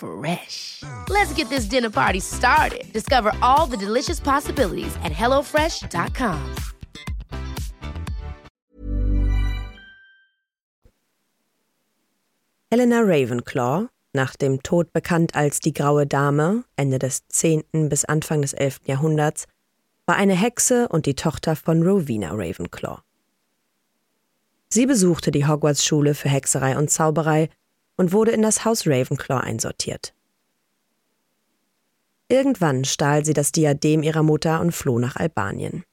[0.00, 0.82] Fresh.
[1.08, 2.90] Let's get this dinner party started.
[2.92, 6.54] Discover all the delicious possibilities at hellofresh.com.
[12.72, 17.88] Helena Ravenclaw, nach dem Tod bekannt als die Graue Dame, Ende des 10.
[17.88, 18.82] bis Anfang des 11.
[18.86, 19.46] Jahrhunderts,
[20.06, 23.00] war eine Hexe und die Tochter von Rowena Ravenclaw.
[24.68, 27.48] Sie besuchte die Hogwarts-Schule für Hexerei und Zauberei
[28.00, 30.14] und wurde in das Haus Ravenclaw einsortiert.
[32.30, 35.84] Irgendwann stahl sie das Diadem ihrer Mutter und floh nach Albanien.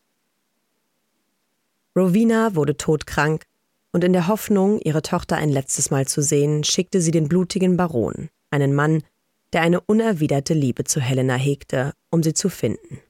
[1.98, 3.44] Rowena wurde todkrank
[3.92, 7.76] und in der Hoffnung, ihre Tochter ein letztes Mal zu sehen, schickte sie den blutigen
[7.76, 9.04] Baron, einen Mann,
[9.52, 13.02] der eine unerwiderte Liebe zu Helena hegte, um sie zu finden.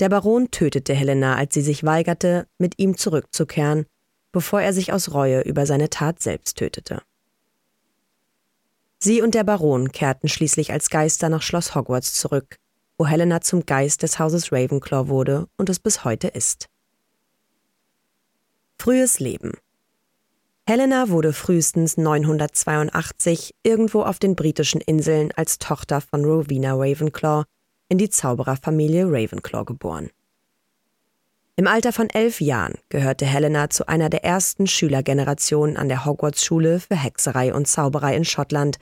[0.00, 3.86] Der Baron tötete Helena, als sie sich weigerte, mit ihm zurückzukehren,
[4.32, 7.02] bevor er sich aus Reue über seine Tat selbst tötete.
[8.98, 12.58] Sie und der Baron kehrten schließlich als Geister nach Schloss Hogwarts zurück,
[12.98, 16.68] wo Helena zum Geist des Hauses Ravenclaw wurde und es bis heute ist.
[18.78, 19.52] Frühes Leben
[20.68, 27.44] Helena wurde frühestens 982 irgendwo auf den britischen Inseln als Tochter von Rowena Ravenclaw
[27.88, 30.10] in die Zaubererfamilie Ravenclaw geboren.
[31.56, 36.80] Im Alter von elf Jahren gehörte Helena zu einer der ersten Schülergenerationen an der Hogwarts-Schule
[36.80, 38.78] für Hexerei und Zauberei in Schottland,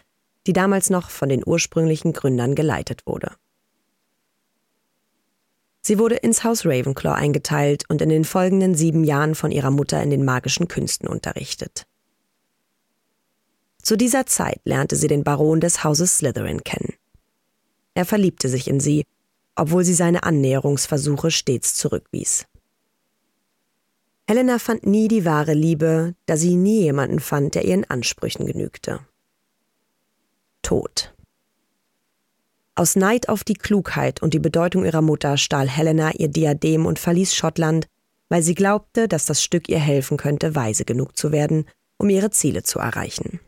[0.47, 3.33] die damals noch von den ursprünglichen Gründern geleitet wurde.
[5.83, 10.01] Sie wurde ins Haus Ravenclaw eingeteilt und in den folgenden sieben Jahren von ihrer Mutter
[10.01, 11.87] in den magischen Künsten unterrichtet.
[13.83, 16.95] Zu dieser Zeit lernte sie den Baron des Hauses Slytherin kennen.
[17.95, 19.05] Er verliebte sich in sie,
[19.57, 22.47] obwohl sie seine Annäherungsversuche stets zurückwies.
[24.31, 29.01] Helena fand nie die wahre Liebe, da sie nie jemanden fand, der ihren Ansprüchen genügte.
[30.63, 31.13] Tod.
[32.77, 37.01] Aus Neid auf die Klugheit und die Bedeutung ihrer Mutter stahl Helena ihr Diadem und
[37.01, 37.89] verließ Schottland,
[38.29, 41.65] weil sie glaubte, dass das Stück ihr helfen könnte, weise genug zu werden,
[41.97, 43.41] um ihre Ziele zu erreichen.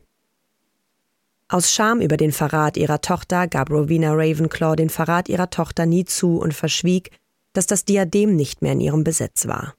[1.46, 6.06] Aus Scham über den Verrat ihrer Tochter gab Rowena Ravenclaw den Verrat ihrer Tochter nie
[6.06, 7.12] zu und verschwieg,
[7.52, 9.76] dass das Diadem nicht mehr in ihrem Besitz war.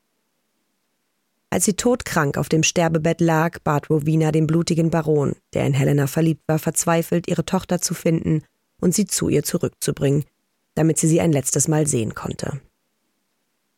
[1.54, 6.08] Als sie todkrank auf dem Sterbebett lag, bat Rowena den blutigen Baron, der in Helena
[6.08, 8.42] verliebt war, verzweifelt, ihre Tochter zu finden
[8.82, 10.26] und sie zu ihr zurückzubringen,
[10.74, 12.60] damit sie sie ein letztes Mal sehen konnte.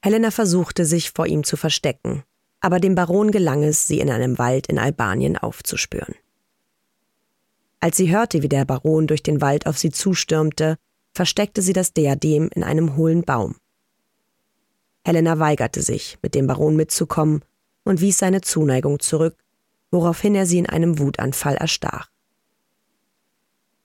[0.01, 2.23] Helena versuchte sich vor ihm zu verstecken,
[2.61, 6.15] aber dem Baron gelang es, sie in einem Wald in Albanien aufzuspüren.
[7.81, 10.77] Als sie hörte, wie der Baron durch den Wald auf sie zustürmte,
[11.13, 13.57] versteckte sie das Diadem in einem hohlen Baum.
[15.03, 17.43] Helena weigerte sich, mit dem Baron mitzukommen
[17.85, 19.37] und wies seine Zuneigung zurück,
[19.91, 22.09] woraufhin er sie in einem Wutanfall erstach.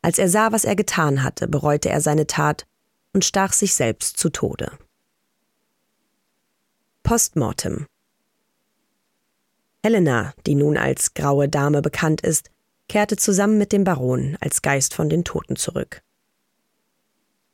[0.02, 2.66] Als er sah, was er getan hatte, bereute er seine Tat
[3.12, 4.72] und stach sich selbst zu Tode.
[7.02, 7.86] Postmortem
[9.82, 12.50] Helena, die nun als graue Dame bekannt ist,
[12.88, 16.02] kehrte zusammen mit dem Baron als Geist von den Toten zurück.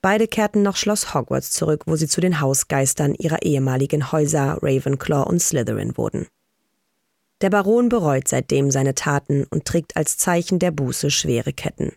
[0.02, 5.28] Beide kehrten nach Schloss Hogwarts zurück, wo sie zu den Hausgeistern ihrer ehemaligen Häuser Ravenclaw
[5.28, 6.26] und Slytherin wurden.
[7.42, 11.92] Der Baron bereut seitdem seine Taten und trägt als Zeichen der Buße schwere Ketten.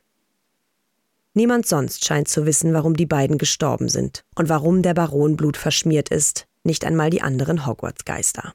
[1.33, 6.09] Niemand sonst scheint zu wissen, warum die beiden gestorben sind und warum der Baron blutverschmiert
[6.09, 8.53] ist, nicht einmal die anderen Hogwarts-Geister.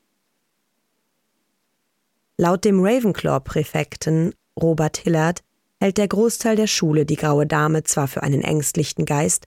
[2.36, 5.42] Laut dem Ravenclaw-Präfekten Robert Hillard
[5.80, 9.46] hält der Großteil der Schule die graue Dame zwar für einen ängstlichen Geist,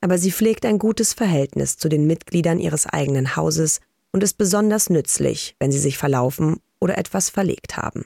[0.00, 3.80] aber sie pflegt ein gutes Verhältnis zu den Mitgliedern ihres eigenen Hauses
[4.10, 8.04] und ist besonders nützlich, wenn sie sich verlaufen oder etwas verlegt haben.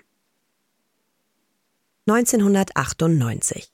[2.07, 3.73] 1998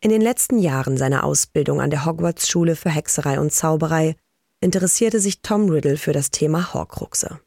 [0.00, 4.14] in den letzten Jahren seiner Ausbildung an der Hogwarts-Schule für Hexerei und Zauberei
[4.60, 7.40] interessierte sich Tom Riddle für das Thema Horcruxe.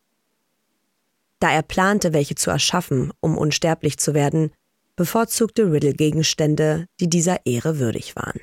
[1.40, 4.52] Da er plante, welche zu erschaffen, um unsterblich zu werden,
[4.98, 8.42] bevorzugte Riddle Gegenstände, die dieser Ehre würdig waren.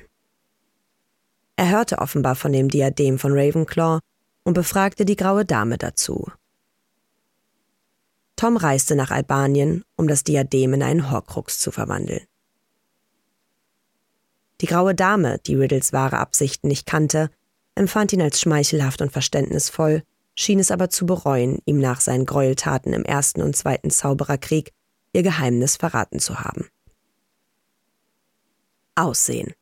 [1.55, 3.99] Er hörte offenbar von dem Diadem von Ravenclaw
[4.43, 6.31] und befragte die graue Dame dazu.
[8.39, 12.25] Tom reiste nach Albanien, um das Diadem in einen Horcrux zu verwandeln.
[14.61, 17.31] Die graue Dame, die Riddles wahre Absichten nicht kannte,
[17.75, 20.03] empfand ihn als schmeichelhaft und verständnisvoll,
[20.35, 24.71] schien es aber zu bereuen, ihm nach seinen Gräueltaten im ersten und zweiten Zaubererkrieg
[25.11, 26.69] ihr Geheimnis verraten zu haben.
[28.95, 29.53] Aussehen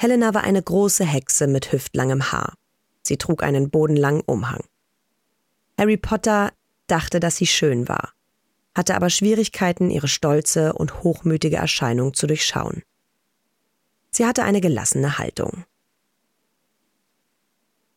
[0.00, 2.54] Helena war eine große Hexe mit hüftlangem Haar.
[3.02, 4.62] Sie trug einen bodenlangen Umhang.
[5.76, 6.52] Harry Potter
[6.86, 8.12] dachte, dass sie schön war,
[8.74, 12.82] hatte aber Schwierigkeiten, ihre stolze und hochmütige Erscheinung zu durchschauen.
[14.10, 15.64] Sie hatte eine gelassene Haltung.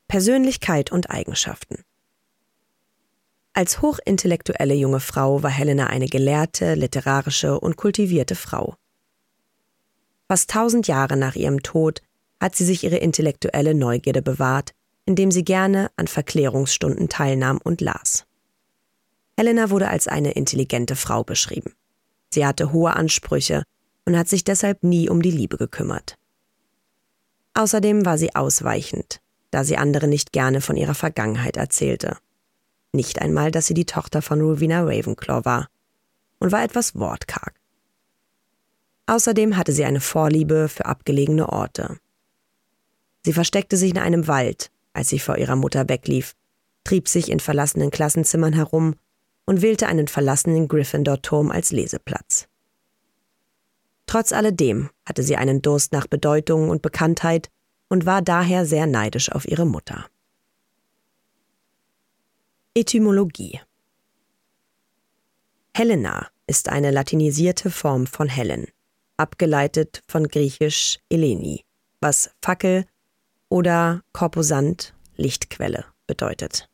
[0.07, 1.83] Persönlichkeit und Eigenschaften
[3.53, 8.75] Als hochintellektuelle junge Frau war Helena eine gelehrte, literarische und kultivierte Frau.
[10.27, 12.01] Fast tausend Jahre nach ihrem Tod
[12.39, 14.74] hat sie sich ihre intellektuelle Neugierde bewahrt,
[15.06, 18.25] indem sie gerne an Verklärungsstunden teilnahm und las.
[19.39, 21.74] Helena wurde als eine intelligente Frau beschrieben.
[22.30, 23.63] Sie hatte hohe Ansprüche
[24.03, 26.18] und hat sich deshalb nie um die Liebe gekümmert.
[27.53, 32.18] Außerdem war sie ausweichend, da sie andere nicht gerne von ihrer Vergangenheit erzählte.
[32.91, 35.69] Nicht einmal, dass sie die Tochter von Rowena Ravenclaw war
[36.39, 37.53] und war etwas wortkarg.
[39.06, 41.97] Außerdem hatte sie eine Vorliebe für abgelegene Orte.
[43.24, 46.35] Sie versteckte sich in einem Wald, als sie vor ihrer Mutter weglief,
[46.83, 48.95] trieb sich in verlassenen Klassenzimmern herum
[49.50, 52.48] und wählte einen verlassenen Gryffindor-Turm als Leseplatz.
[54.06, 57.50] Trotz alledem hatte sie einen Durst nach Bedeutung und Bekanntheit
[57.88, 60.06] und war daher sehr neidisch auf ihre Mutter.
[62.75, 63.60] Etymologie
[65.74, 68.68] Helena ist eine latinisierte Form von Helen
[69.18, 71.66] abgeleitet von griechisch Eleni,
[72.02, 72.86] was Fackel
[73.50, 76.69] oder Korposant Lichtquelle bedeutet.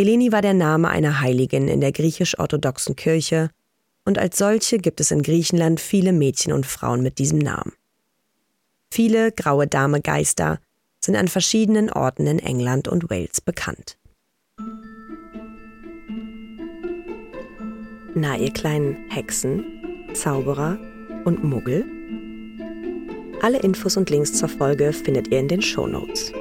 [0.00, 3.50] Eleni war der Name einer Heiligen in der griechisch-orthodoxen Kirche
[4.06, 7.74] und als solche gibt es in Griechenland viele Mädchen und Frauen mit diesem Namen.
[8.90, 10.58] Viele graue Dame Geister
[11.00, 13.98] sind an verschiedenen Orten in England und Wales bekannt.
[18.14, 19.64] Na, ihr kleinen Hexen,
[20.14, 20.78] Zauberer
[21.26, 21.84] und Muggel?
[23.42, 26.32] Alle Infos und Links zur Folge findet ihr in den Show Notes.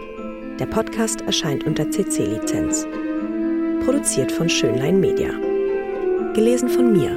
[0.59, 2.87] Der Podcast erscheint unter CC-Lizenz.
[3.89, 5.31] Produziert von Schönlein Media.
[6.35, 7.09] Gelesen von mir,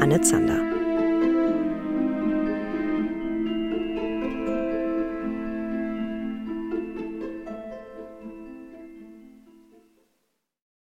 [0.00, 0.77] Anne Zander.